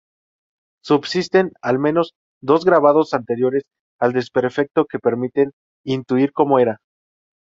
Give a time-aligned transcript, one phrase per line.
[0.83, 3.65] Subsisten al menos dos grabados anteriores
[3.99, 5.51] al desperfecto que permiten
[5.85, 6.79] intuir cómo era.